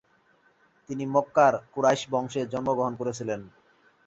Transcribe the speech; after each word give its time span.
তিনি 0.89 1.03
মক্কার 1.15 1.53
কুরাইশ 1.73 2.01
বংশে 2.11 2.41
জন্মগ্রহণ 2.53 2.93
করেছিলেন। 2.99 3.41